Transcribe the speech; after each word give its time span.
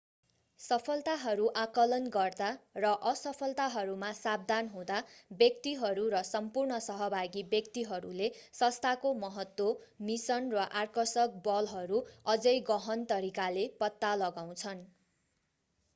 सफलताहरू 0.59 1.49
आँकलन 1.57 2.05
गर्दा 2.13 2.45
र 2.77 2.93
असफलताहरूमा 3.09 4.07
सावधान 4.19 4.71
हुँदा 4.71 5.01
व्यक्तिहरू 5.33 6.05
र 6.13 6.21
सम्पूर्ण 6.29 6.79
सहभागी 6.85 7.43
व्यक्तिहरूले 7.51 8.29
संस्थाको 8.59 9.11
महत्त्व 9.19 9.69
मिसन 10.07 10.51
र 10.55 10.63
आकर्षक 10.81 11.39
बलहरू 11.45 11.99
अझै 12.35 12.55
गहन 12.71 13.05
तरिकाले 13.13 13.67
पत्ता 13.79 14.15
लगाउँछन् 14.19 14.83